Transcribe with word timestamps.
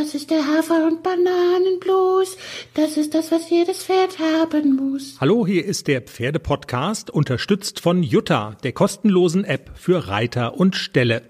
Das 0.00 0.14
ist 0.14 0.30
der 0.30 0.46
Hafer- 0.46 0.86
und 0.86 1.02
Bananenblues. 1.02 2.38
Das 2.72 2.96
ist 2.96 3.12
das, 3.12 3.30
was 3.30 3.50
jedes 3.50 3.84
Pferd 3.84 4.18
haben 4.18 4.74
muss. 4.74 5.16
Hallo, 5.20 5.46
hier 5.46 5.62
ist 5.62 5.88
der 5.88 6.00
Pferdepodcast, 6.00 7.10
unterstützt 7.10 7.80
von 7.80 8.02
Jutta, 8.02 8.56
der 8.62 8.72
kostenlosen 8.72 9.44
App 9.44 9.70
für 9.74 10.08
Reiter 10.08 10.56
und 10.56 10.74
Ställe. 10.74 11.20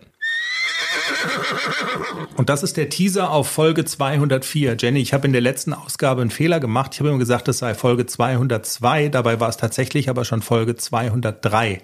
Und 2.37 2.49
das 2.49 2.63
ist 2.63 2.77
der 2.77 2.89
Teaser 2.89 3.33
auf 3.33 3.49
Folge 3.49 3.85
204. 3.85 4.77
Jenny, 4.79 5.01
ich 5.01 5.15
habe 5.15 5.27
in 5.27 5.33
der 5.33 5.43
letzten 5.43 5.73
Ausgabe 5.73 6.21
einen 6.21 6.31
Fehler 6.31 6.61
gemacht. 6.61 6.93
Ich 6.95 7.01
habe 7.01 7.09
immer 7.09 7.19
gesagt, 7.19 7.49
es 7.49 7.59
sei 7.59 7.75
Folge 7.75 8.07
202. 8.07 9.09
Dabei 9.09 9.41
war 9.41 9.49
es 9.49 9.57
tatsächlich 9.57 10.09
aber 10.09 10.25
schon 10.25 10.43
Folge 10.43 10.77
203. 10.77 11.83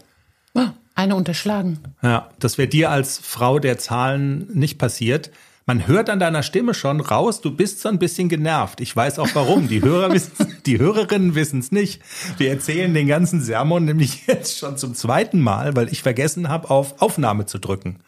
Oh, 0.54 0.68
eine 0.94 1.16
unterschlagen. 1.16 1.80
Ja, 2.00 2.30
das 2.38 2.58
wäre 2.58 2.68
dir 2.68 2.92
als 2.92 3.18
Frau 3.18 3.58
der 3.58 3.76
Zahlen 3.76 4.46
nicht 4.54 4.78
passiert. 4.78 5.32
Man 5.68 5.88
hört 5.88 6.10
an 6.10 6.20
deiner 6.20 6.44
Stimme 6.44 6.74
schon 6.74 7.00
raus, 7.00 7.40
du 7.40 7.50
bist 7.50 7.80
so 7.80 7.88
ein 7.88 7.98
bisschen 7.98 8.28
genervt. 8.28 8.80
Ich 8.80 8.94
weiß 8.94 9.18
auch 9.18 9.30
warum. 9.34 9.66
Die 9.66 9.82
Hörer 9.82 10.12
wissen, 10.12 10.30
die 10.64 10.78
Hörerinnen 10.78 11.34
wissen 11.34 11.58
es 11.58 11.72
nicht. 11.72 12.00
Wir 12.38 12.50
erzählen 12.50 12.94
den 12.94 13.08
ganzen 13.08 13.40
Sermon 13.40 13.84
nämlich 13.84 14.28
jetzt 14.28 14.58
schon 14.58 14.78
zum 14.78 14.94
zweiten 14.94 15.40
Mal, 15.40 15.74
weil 15.74 15.88
ich 15.88 16.02
vergessen 16.02 16.48
habe, 16.48 16.70
auf 16.70 17.02
Aufnahme 17.02 17.46
zu 17.46 17.58
drücken. 17.58 17.98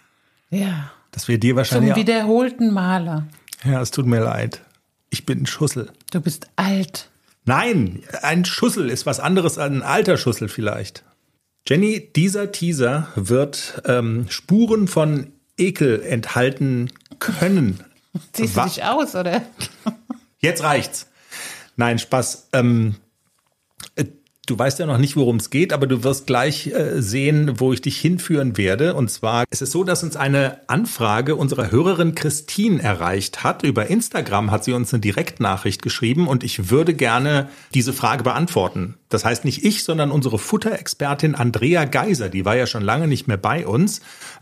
Ja. 0.50 0.92
Das 1.10 1.26
wir 1.26 1.40
dir 1.40 1.56
wahrscheinlich. 1.56 1.94
Zum 1.94 2.00
wiederholten 2.00 2.72
Maler. 2.72 3.26
Ja, 3.64 3.82
es 3.82 3.90
tut 3.90 4.06
mir 4.06 4.20
leid. 4.20 4.62
Ich 5.10 5.26
bin 5.26 5.42
ein 5.42 5.46
Schussel. 5.46 5.90
Du 6.12 6.20
bist 6.20 6.48
alt. 6.54 7.10
Nein, 7.44 8.04
ein 8.22 8.44
Schussel 8.44 8.88
ist 8.88 9.04
was 9.04 9.18
anderes 9.18 9.58
als 9.58 9.72
ein 9.72 9.82
alter 9.82 10.16
Schussel 10.16 10.48
vielleicht. 10.48 11.02
Jenny, 11.66 12.12
dieser 12.14 12.52
Teaser 12.52 13.08
wird 13.16 13.82
ähm, 13.84 14.26
Spuren 14.28 14.86
von 14.86 15.32
Ekel 15.58 16.02
enthalten 16.02 16.90
können. 17.18 17.84
Siehst 18.32 18.56
du 18.56 18.62
dich 18.62 18.84
aus, 18.84 19.14
oder? 19.14 19.42
Jetzt 20.38 20.62
reicht's. 20.62 21.06
Nein, 21.76 21.98
Spaß. 21.98 22.48
Ähm, 22.52 22.96
äh, 23.94 24.04
du 24.48 24.58
weißt 24.58 24.78
ja 24.78 24.86
noch 24.86 24.98
nicht, 24.98 25.16
worum 25.16 25.36
es 25.36 25.50
geht, 25.50 25.72
aber 25.72 25.86
du 25.86 26.02
wirst 26.04 26.26
gleich 26.26 26.68
äh, 26.68 27.00
sehen, 27.00 27.60
wo 27.60 27.72
ich 27.72 27.82
dich 27.82 27.98
hinführen 27.98 28.56
werde. 28.56 28.94
Und 28.94 29.10
zwar 29.10 29.44
ist 29.50 29.62
es 29.62 29.70
so, 29.70 29.84
dass 29.84 30.02
uns 30.02 30.16
eine 30.16 30.60
Anfrage 30.68 31.36
unserer 31.36 31.70
Hörerin 31.70 32.14
Christine 32.14 32.82
erreicht 32.82 33.44
hat. 33.44 33.62
Über 33.62 33.88
Instagram 33.88 34.50
hat 34.50 34.64
sie 34.64 34.72
uns 34.72 34.92
eine 34.92 35.00
Direktnachricht 35.00 35.82
geschrieben 35.82 36.26
und 36.26 36.44
ich 36.44 36.70
würde 36.70 36.94
gerne 36.94 37.48
diese 37.74 37.92
Frage 37.92 38.24
beantworten. 38.24 38.94
Das 39.08 39.24
heißt 39.24 39.44
nicht 39.44 39.64
ich, 39.64 39.84
sondern 39.84 40.10
unsere 40.10 40.38
Futterexpertin 40.38 41.34
Andrea 41.34 41.84
Geiser. 41.84 42.28
Die 42.28 42.44
war 42.44 42.56
ja 42.56 42.66
schon 42.66 42.82
lange 42.82 43.08
nicht 43.08 43.26
mehr 43.28 43.36
bei 43.36 43.66
uns. 43.66 44.00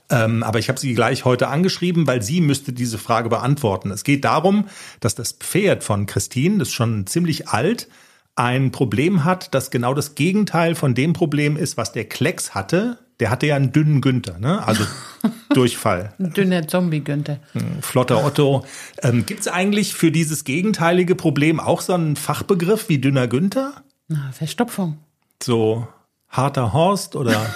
Ähm, 0.09 0.43
aber 0.43 0.61
ich 0.61 0.69
habe 0.69 0.79
sie 0.79 0.95
gleich 0.95 1.25
heute 1.25 1.49
angeschrieben, 1.49 2.07
weil 2.07 2.23
sie 2.23 2.41
müsste 2.41 2.73
diese 2.73 2.99
Frage 2.99 3.29
beantworten. 3.29 3.91
Es 3.91 4.05
geht 4.05 4.25
darum, 4.25 4.69
dass 5.01 5.17
das 5.17 5.33
Pferd 5.33 5.83
von 5.83 6.07
Christine, 6.07 6.59
das 6.59 6.69
ist 6.69 6.75
schon 6.75 7.07
ziemlich 7.07 7.49
alt, 7.49 7.89
ein 8.37 8.71
Problem 8.71 9.25
hat, 9.25 9.55
das 9.55 9.71
genau 9.71 9.95
das 9.95 10.15
Gegenteil 10.15 10.75
von 10.75 10.95
dem 10.95 11.15
Problem 11.15 11.57
ist, 11.57 11.77
was 11.77 11.93
der 11.93 12.05
Klecks 12.05 12.55
hatte. 12.55 12.99
Der 13.19 13.31
hatte 13.31 13.47
ja 13.47 13.57
einen 13.57 13.73
dünnen 13.73 14.03
Günther, 14.03 14.39
ne? 14.39 14.67
Also 14.67 14.85
Durchfall. 15.55 16.13
Ein 16.19 16.35
dünner 16.35 16.69
Zombie-Günther. 16.69 17.41
Flotter 17.81 18.23
Otto. 18.25 18.67
Ähm, 19.03 19.25
Gibt 19.25 19.41
es 19.41 19.49
eigentlich 19.49 19.95
für 19.95 20.13
dieses 20.13 20.45
gegenteilige 20.45 21.15
Problem 21.15 21.59
auch 21.59 21.81
so 21.81 21.95
einen 21.95 22.17
Fachbegriff 22.17 22.91
wie 22.91 22.99
dünner 22.99 23.27
Günther? 23.27 23.73
Na, 24.09 24.31
Verstopfung. 24.33 24.99
So 25.43 25.89
harter 26.29 26.75
Horst 26.75 27.17
oder 27.17 27.47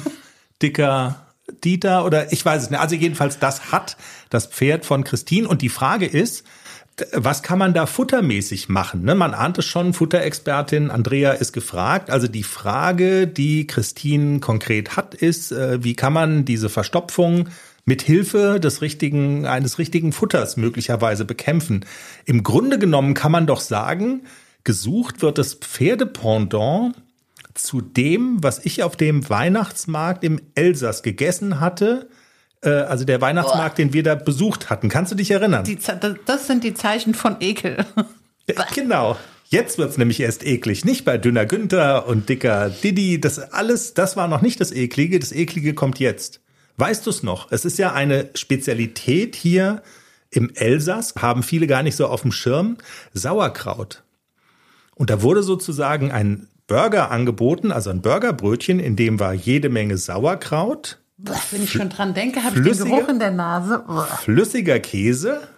dicker 0.62 1.26
Dieter 1.64 2.04
oder 2.04 2.32
ich 2.32 2.44
weiß 2.44 2.64
es 2.64 2.70
nicht. 2.70 2.80
Also 2.80 2.94
jedenfalls, 2.94 3.38
das 3.38 3.72
hat 3.72 3.96
das 4.28 4.46
Pferd 4.46 4.84
von 4.84 5.04
Christine. 5.04 5.48
Und 5.48 5.62
die 5.62 5.68
Frage 5.70 6.06
ist, 6.06 6.44
was 7.12 7.42
kann 7.42 7.58
man 7.58 7.74
da 7.74 7.86
futtermäßig 7.86 8.68
machen? 8.68 9.02
Ne? 9.02 9.14
Man 9.14 9.34
ahnt 9.34 9.58
es 9.58 9.66
schon, 9.66 9.92
Futterexpertin 9.92 10.90
Andrea 10.90 11.32
ist 11.32 11.52
gefragt. 11.52 12.10
Also 12.10 12.26
die 12.26 12.42
Frage, 12.42 13.26
die 13.26 13.66
Christine 13.66 14.40
konkret 14.40 14.96
hat, 14.96 15.14
ist, 15.14 15.52
äh, 15.52 15.82
wie 15.84 15.94
kann 15.94 16.14
man 16.14 16.44
diese 16.46 16.70
Verstopfung 16.70 17.48
mit 17.84 18.02
Hilfe 18.02 18.60
des 18.60 18.80
richtigen, 18.80 19.46
eines 19.46 19.78
richtigen 19.78 20.12
Futters 20.12 20.56
möglicherweise 20.56 21.26
bekämpfen? 21.26 21.84
Im 22.24 22.42
Grunde 22.42 22.78
genommen 22.78 23.12
kann 23.12 23.32
man 23.32 23.46
doch 23.46 23.60
sagen, 23.60 24.22
gesucht 24.64 25.20
wird 25.20 25.36
das 25.36 25.54
Pferdependant 25.54 26.96
zu 27.52 27.82
dem, 27.82 28.42
was 28.42 28.64
ich 28.64 28.82
auf 28.82 28.96
dem 28.96 29.28
Weihnachtsmarkt 29.28 30.24
im 30.24 30.40
Elsass 30.54 31.02
gegessen 31.02 31.60
hatte. 31.60 32.08
Äh, 32.66 32.70
also 32.70 33.04
der 33.04 33.20
Weihnachtsmarkt, 33.20 33.78
den 33.78 33.92
wir 33.92 34.02
da 34.02 34.14
besucht 34.14 34.68
hatten. 34.68 34.88
Kannst 34.88 35.12
du 35.12 35.16
dich 35.16 35.30
erinnern? 35.30 35.64
Die, 35.64 35.78
das 36.26 36.46
sind 36.46 36.64
die 36.64 36.74
Zeichen 36.74 37.14
von 37.14 37.36
Ekel. 37.40 37.84
genau. 38.74 39.16
Jetzt 39.48 39.78
wird's 39.78 39.96
nämlich 39.96 40.20
erst 40.20 40.44
eklig. 40.44 40.84
Nicht 40.84 41.04
bei 41.04 41.18
dünner 41.18 41.46
Günther 41.46 42.08
und 42.08 42.28
dicker 42.28 42.68
Didi. 42.68 43.20
Das 43.20 43.38
alles, 43.38 43.94
das 43.94 44.16
war 44.16 44.26
noch 44.26 44.42
nicht 44.42 44.60
das 44.60 44.72
Eklige. 44.72 45.20
Das 45.20 45.30
Eklige 45.30 45.72
kommt 45.72 46.00
jetzt. 46.00 46.40
Weißt 46.78 47.06
du's 47.06 47.22
noch? 47.22 47.52
Es 47.52 47.64
ist 47.64 47.78
ja 47.78 47.92
eine 47.92 48.30
Spezialität 48.34 49.36
hier 49.36 49.82
im 50.30 50.50
Elsass, 50.54 51.14
haben 51.18 51.42
viele 51.42 51.66
gar 51.66 51.82
nicht 51.82 51.96
so 51.96 52.08
auf 52.08 52.22
dem 52.22 52.32
Schirm. 52.32 52.76
Sauerkraut. 53.14 54.02
Und 54.94 55.10
da 55.10 55.22
wurde 55.22 55.42
sozusagen 55.42 56.10
ein 56.10 56.48
Burger 56.66 57.10
angeboten, 57.10 57.70
also 57.70 57.90
ein 57.90 58.02
Burgerbrötchen, 58.02 58.80
in 58.80 58.96
dem 58.96 59.20
war 59.20 59.32
jede 59.32 59.68
Menge 59.68 59.96
Sauerkraut. 59.96 60.98
Wenn 61.18 61.62
ich 61.62 61.72
schon 61.72 61.88
dran 61.88 62.14
denke, 62.14 62.42
habe 62.42 62.58
ich 62.58 62.76
den 62.76 62.88
Geruch 62.88 63.08
in 63.08 63.18
der 63.18 63.30
Nase. 63.30 63.84
Flüssiger 64.22 64.80
Käse 64.80 65.48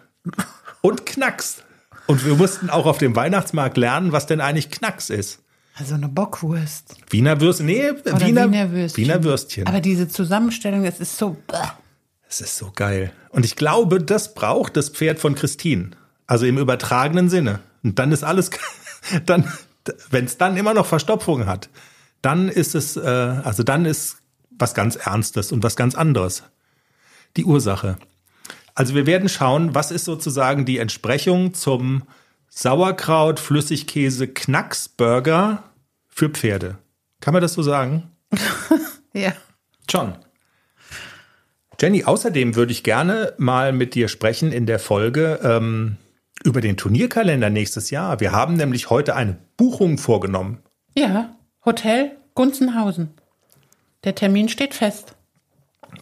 und 0.82 1.04
Knacks. 1.04 1.62
Und 2.06 2.24
wir 2.24 2.36
mussten 2.36 2.70
auch 2.70 2.86
auf 2.86 2.98
dem 2.98 3.16
Weihnachtsmarkt 3.16 3.76
lernen, 3.76 4.12
was 4.12 4.26
denn 4.26 4.40
eigentlich 4.40 4.70
Knacks 4.70 5.10
ist. 5.10 5.40
Also 5.74 5.94
eine 5.94 6.08
Bockwurst. 6.08 6.96
Wiener 7.10 7.40
Würstchen, 7.40 7.66
nee, 7.66 7.90
Oder 7.90 8.20
Wiener, 8.20 8.50
Wiener 8.50 8.72
Würstchen. 8.72 9.04
Wiener 9.04 9.22
Würstchen. 9.22 9.66
Aber 9.66 9.80
diese 9.80 10.08
Zusammenstellung, 10.08 10.84
das 10.84 11.00
ist 11.00 11.18
so. 11.18 11.36
Es 12.28 12.40
ist 12.40 12.56
so 12.56 12.72
geil. 12.74 13.12
Und 13.30 13.44
ich 13.44 13.56
glaube, 13.56 14.02
das 14.02 14.34
braucht 14.34 14.76
das 14.76 14.88
Pferd 14.88 15.18
von 15.18 15.34
Christine. 15.34 15.90
Also 16.26 16.46
im 16.46 16.58
übertragenen 16.58 17.28
Sinne. 17.28 17.60
Und 17.82 17.98
dann 17.98 18.12
ist 18.12 18.24
alles, 18.24 18.50
dann, 19.26 19.50
wenn 20.10 20.24
es 20.24 20.36
dann 20.36 20.56
immer 20.56 20.74
noch 20.74 20.86
Verstopfung 20.86 21.46
hat, 21.46 21.68
dann 22.22 22.48
ist 22.48 22.74
es, 22.74 22.96
äh, 22.96 23.00
also 23.00 23.62
dann 23.62 23.84
ist 23.84 24.18
was 24.58 24.74
ganz 24.74 24.96
Ernstes 24.96 25.52
und 25.52 25.62
was 25.62 25.76
ganz 25.76 25.94
anderes. 25.94 26.42
Die 27.36 27.44
Ursache. 27.44 27.98
Also 28.74 28.94
wir 28.94 29.06
werden 29.06 29.28
schauen, 29.28 29.74
was 29.74 29.90
ist 29.90 30.04
sozusagen 30.04 30.64
die 30.64 30.78
Entsprechung 30.78 31.54
zum 31.54 32.04
Sauerkraut, 32.48 33.40
Flüssigkäse, 33.40 34.28
Knacksburger 34.28 35.64
für 36.08 36.28
Pferde. 36.28 36.78
Kann 37.20 37.32
man 37.32 37.42
das 37.42 37.54
so 37.54 37.62
sagen? 37.62 38.10
Ja. 39.14 39.32
John. 39.88 40.14
Jenny, 41.80 42.04
außerdem 42.04 42.54
würde 42.54 42.72
ich 42.72 42.84
gerne 42.84 43.32
mal 43.38 43.72
mit 43.72 43.94
dir 43.94 44.08
sprechen 44.08 44.52
in 44.52 44.66
der 44.66 44.78
Folge 44.78 45.40
ähm, 45.42 45.96
über 46.44 46.60
den 46.60 46.76
Turnierkalender 46.76 47.50
nächstes 47.50 47.90
Jahr. 47.90 48.20
Wir 48.20 48.32
haben 48.32 48.54
nämlich 48.54 48.90
heute 48.90 49.16
eine 49.16 49.38
Buchung 49.56 49.98
vorgenommen. 49.98 50.58
Ja. 50.94 51.36
Hotel 51.64 52.16
Gunzenhausen. 52.34 53.14
Der 54.04 54.14
Termin 54.14 54.48
steht 54.48 54.74
fest. 54.74 55.14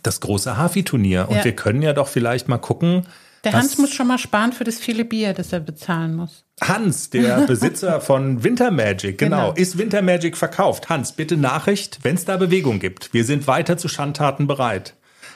Das 0.02 0.20
große 0.20 0.56
Hafi-Turnier. 0.56 1.28
Und 1.28 1.36
Ja. 1.36 1.44
wir 1.44 1.56
können 1.56 1.82
ja 1.82 1.92
doch 1.92 2.08
vielleicht 2.08 2.48
mal 2.48 2.58
gucken. 2.58 3.06
Der 3.44 3.52
Hans 3.52 3.78
muss 3.78 3.92
schon 3.94 4.08
mal 4.08 4.18
sparen 4.18 4.52
für 4.52 4.64
das 4.64 4.78
viele 4.80 5.04
Bier, 5.04 5.32
das 5.32 5.52
er 5.52 5.60
bezahlen 5.60 6.16
muss. 6.16 6.44
Hans, 6.60 7.10
der 7.10 7.38
Besitzer 7.46 8.00
von 8.00 8.42
Wintermagic, 8.42 9.18
genau, 9.18 9.50
Genau. 9.50 9.52
ist 9.52 9.78
Wintermagic 9.78 10.36
verkauft. 10.36 10.88
Hans, 10.88 11.12
bitte 11.12 11.36
Nachricht, 11.36 12.00
wenn 12.02 12.16
es 12.16 12.24
da 12.24 12.36
Bewegung 12.36 12.80
gibt. 12.80 13.14
Wir 13.14 13.24
sind 13.24 13.46
weiter 13.46 13.78
zu 13.78 13.86
Schandtaten 13.88 14.46
bereit. 14.48 14.94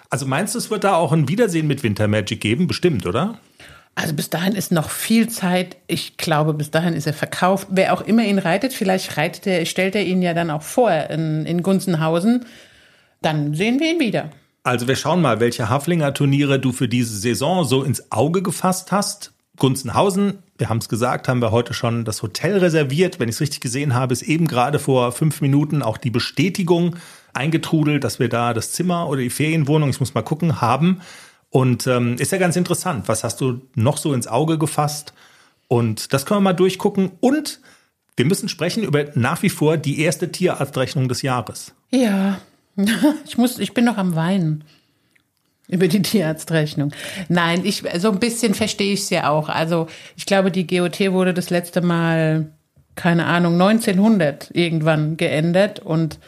Also 0.08 0.26
meinst 0.26 0.54
du, 0.54 0.58
es 0.58 0.70
wird 0.70 0.82
da 0.82 0.96
auch 0.96 1.12
ein 1.12 1.28
Wiedersehen 1.28 1.68
mit 1.68 1.84
Wintermagic 1.84 2.40
geben? 2.40 2.66
Bestimmt, 2.66 3.06
oder? 3.06 3.38
Also 3.94 4.14
bis 4.14 4.30
dahin 4.30 4.54
ist 4.54 4.72
noch 4.72 4.90
viel 4.90 5.28
Zeit. 5.28 5.76
Ich 5.86 6.16
glaube, 6.16 6.54
bis 6.54 6.70
dahin 6.70 6.94
ist 6.94 7.06
er 7.06 7.12
verkauft. 7.12 7.68
Wer 7.70 7.92
auch 7.92 8.00
immer 8.00 8.24
ihn 8.24 8.38
reitet, 8.38 8.72
vielleicht 8.72 9.16
reitet 9.16 9.46
er, 9.46 9.66
stellt 9.66 9.94
er 9.94 10.04
ihn 10.04 10.22
ja 10.22 10.32
dann 10.32 10.50
auch 10.50 10.62
vor 10.62 10.90
in, 10.90 11.44
in 11.44 11.62
Gunzenhausen. 11.62 12.46
Dann 13.20 13.54
sehen 13.54 13.80
wir 13.80 13.90
ihn 13.90 14.00
wieder. 14.00 14.30
Also 14.62 14.88
wir 14.88 14.96
schauen 14.96 15.20
mal, 15.20 15.40
welche 15.40 15.68
Haflinger 15.68 16.14
Turniere 16.14 16.58
du 16.58 16.72
für 16.72 16.88
diese 16.88 17.16
Saison 17.16 17.64
so 17.64 17.82
ins 17.82 18.12
Auge 18.12 18.42
gefasst 18.42 18.92
hast. 18.92 19.32
Gunzenhausen, 19.56 20.38
wir 20.56 20.68
haben 20.68 20.78
es 20.78 20.88
gesagt, 20.88 21.28
haben 21.28 21.42
wir 21.42 21.50
heute 21.50 21.74
schon 21.74 22.04
das 22.04 22.22
Hotel 22.22 22.58
reserviert. 22.58 23.20
Wenn 23.20 23.28
ich 23.28 23.36
es 23.36 23.40
richtig 23.40 23.60
gesehen 23.60 23.94
habe, 23.94 24.12
ist 24.12 24.22
eben 24.22 24.46
gerade 24.46 24.78
vor 24.78 25.12
fünf 25.12 25.40
Minuten 25.40 25.82
auch 25.82 25.98
die 25.98 26.10
Bestätigung 26.10 26.96
eingetrudelt, 27.32 28.04
dass 28.04 28.18
wir 28.18 28.28
da 28.28 28.54
das 28.54 28.72
Zimmer 28.72 29.08
oder 29.08 29.20
die 29.20 29.30
Ferienwohnung, 29.30 29.90
ich 29.90 30.00
muss 30.00 30.14
mal 30.14 30.22
gucken, 30.22 30.60
haben. 30.60 31.00
Und 31.50 31.86
ähm, 31.88 32.16
ist 32.18 32.32
ja 32.32 32.38
ganz 32.38 32.56
interessant. 32.56 33.08
Was 33.08 33.24
hast 33.24 33.40
du 33.40 33.60
noch 33.74 33.96
so 33.96 34.14
ins 34.14 34.28
Auge 34.28 34.56
gefasst? 34.56 35.12
Und 35.68 36.12
das 36.12 36.24
können 36.24 36.38
wir 36.38 36.44
mal 36.44 36.52
durchgucken. 36.52 37.10
Und 37.20 37.60
wir 38.16 38.24
müssen 38.24 38.48
sprechen 38.48 38.84
über 38.84 39.06
nach 39.14 39.42
wie 39.42 39.50
vor 39.50 39.76
die 39.76 40.00
erste 40.00 40.30
Tierarztrechnung 40.30 41.08
des 41.08 41.22
Jahres. 41.22 41.74
Ja, 41.90 42.40
ich 43.26 43.36
muss, 43.36 43.58
ich 43.58 43.74
bin 43.74 43.84
noch 43.84 43.98
am 43.98 44.14
Weinen. 44.14 44.64
Über 45.68 45.86
die 45.86 46.02
Tierarztrechnung. 46.02 46.92
Nein, 47.28 47.64
ich, 47.64 47.84
so 47.98 48.10
ein 48.10 48.18
bisschen 48.18 48.54
verstehe 48.54 48.92
ich 48.92 49.00
es 49.00 49.10
ja 49.10 49.30
auch. 49.30 49.48
Also 49.48 49.86
ich 50.16 50.26
glaube, 50.26 50.50
die 50.50 50.66
GOT 50.66 50.98
wurde 51.12 51.32
das 51.32 51.50
letzte 51.50 51.80
Mal, 51.80 52.52
keine 52.96 53.26
Ahnung, 53.26 53.54
1900 53.54 54.50
irgendwann 54.52 55.16
geändert 55.16 55.78
und 55.78 56.18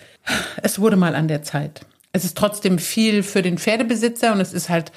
es 0.63 0.79
wurde 0.79 0.97
mal 0.97 1.17
an 1.17 1.27
der 1.27 1.43
Zeit. 1.43 1.85
Es 2.13 2.25
ist 2.25 2.37
trotzdem 2.37 2.79
viel 2.79 3.23
für 3.23 3.43
den 3.43 3.59
Pferdebesitzer 3.59 4.33
und 4.33 4.41
es 4.41 4.53
ist 4.53 4.69
halt 4.69 4.93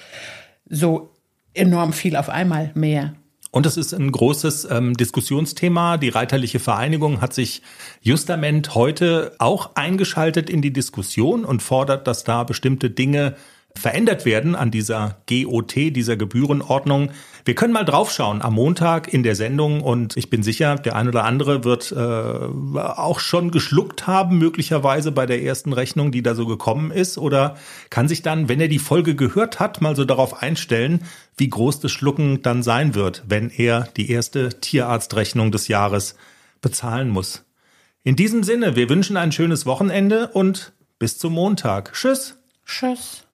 so 0.69 1.11
enorm 1.53 1.93
viel 1.93 2.15
auf 2.15 2.29
einmal 2.29 2.71
mehr. 2.75 3.15
Und 3.51 3.65
es 3.65 3.77
ist 3.77 3.93
ein 3.93 4.11
großes 4.11 4.67
ähm, 4.69 4.95
Diskussionsthema. 4.95 5.95
Die 5.95 6.09
Reiterliche 6.09 6.59
Vereinigung 6.59 7.21
hat 7.21 7.33
sich 7.33 7.61
justament 8.01 8.75
heute 8.75 9.33
auch 9.39 9.75
eingeschaltet 9.75 10.49
in 10.49 10.61
die 10.61 10.73
Diskussion 10.73 11.45
und 11.45 11.63
fordert, 11.63 12.05
dass 12.05 12.25
da 12.25 12.43
bestimmte 12.43 12.89
Dinge 12.89 13.37
verändert 13.77 14.25
werden 14.25 14.55
an 14.55 14.71
dieser 14.71 15.17
GOT, 15.27 15.75
dieser 15.75 16.17
Gebührenordnung. 16.17 17.11
Wir 17.43 17.55
können 17.55 17.73
mal 17.73 17.83
draufschauen 17.83 18.41
am 18.41 18.55
Montag 18.55 19.13
in 19.13 19.21
der 19.21 19.35
Sendung 19.35 19.81
und 19.81 20.17
ich 20.17 20.29
bin 20.29 20.41
sicher, 20.41 20.75
der 20.75 20.95
ein 20.95 21.07
oder 21.07 21.25
andere 21.25 21.63
wird 21.63 21.91
äh, 21.91 21.95
auch 21.95 23.19
schon 23.19 23.51
geschluckt 23.51 24.07
haben, 24.07 24.37
möglicherweise 24.37 25.11
bei 25.11 25.25
der 25.25 25.43
ersten 25.43 25.73
Rechnung, 25.73 26.11
die 26.11 26.23
da 26.23 26.33
so 26.33 26.47
gekommen 26.47 26.89
ist, 26.89 27.17
oder 27.17 27.55
kann 27.89 28.07
sich 28.07 28.21
dann, 28.21 28.49
wenn 28.49 28.59
er 28.59 28.67
die 28.67 28.79
Folge 28.79 29.15
gehört 29.15 29.59
hat, 29.59 29.81
mal 29.81 29.95
so 29.95 30.05
darauf 30.05 30.41
einstellen, 30.41 31.01
wie 31.37 31.49
groß 31.49 31.81
das 31.81 31.91
Schlucken 31.91 32.41
dann 32.41 32.63
sein 32.63 32.95
wird, 32.95 33.23
wenn 33.27 33.49
er 33.49 33.87
die 33.95 34.09
erste 34.09 34.59
Tierarztrechnung 34.59 35.51
des 35.51 35.67
Jahres 35.67 36.15
bezahlen 36.61 37.09
muss. 37.09 37.43
In 38.03 38.15
diesem 38.15 38.43
Sinne, 38.43 38.75
wir 38.75 38.89
wünschen 38.89 39.17
ein 39.17 39.31
schönes 39.31 39.65
Wochenende 39.65 40.27
und 40.29 40.73
bis 40.97 41.17
zum 41.17 41.33
Montag. 41.33 41.93
Tschüss. 41.93 42.37
Tschüss. 42.65 43.23